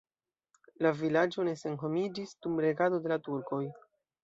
[0.85, 3.65] La vilaĝo ne senhomiĝis dum regado de la turkoj.